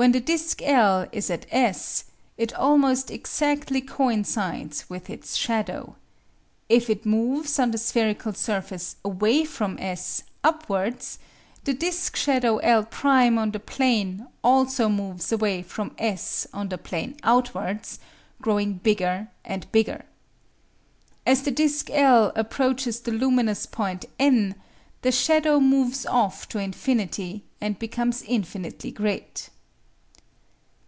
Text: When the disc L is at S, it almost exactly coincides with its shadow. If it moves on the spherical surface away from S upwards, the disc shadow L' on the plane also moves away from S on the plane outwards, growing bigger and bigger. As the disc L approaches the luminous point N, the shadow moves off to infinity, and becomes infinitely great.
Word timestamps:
When 0.00 0.12
the 0.12 0.20
disc 0.20 0.62
L 0.62 1.06
is 1.12 1.28
at 1.28 1.44
S, 1.50 2.04
it 2.38 2.54
almost 2.54 3.10
exactly 3.10 3.82
coincides 3.82 4.88
with 4.88 5.10
its 5.10 5.36
shadow. 5.36 5.94
If 6.70 6.88
it 6.88 7.04
moves 7.04 7.58
on 7.58 7.70
the 7.70 7.76
spherical 7.76 8.32
surface 8.32 8.96
away 9.04 9.44
from 9.44 9.76
S 9.78 10.22
upwards, 10.42 11.18
the 11.64 11.74
disc 11.74 12.16
shadow 12.16 12.56
L' 12.60 12.88
on 13.04 13.50
the 13.50 13.60
plane 13.60 14.26
also 14.42 14.88
moves 14.88 15.32
away 15.32 15.60
from 15.60 15.94
S 15.98 16.46
on 16.50 16.70
the 16.70 16.78
plane 16.78 17.18
outwards, 17.22 17.98
growing 18.40 18.78
bigger 18.82 19.28
and 19.44 19.70
bigger. 19.70 20.06
As 21.26 21.42
the 21.42 21.50
disc 21.50 21.90
L 21.90 22.32
approaches 22.34 23.00
the 23.00 23.12
luminous 23.12 23.66
point 23.66 24.06
N, 24.18 24.54
the 25.02 25.12
shadow 25.12 25.60
moves 25.60 26.06
off 26.06 26.48
to 26.48 26.58
infinity, 26.58 27.44
and 27.60 27.78
becomes 27.78 28.22
infinitely 28.22 28.92
great. 28.92 29.50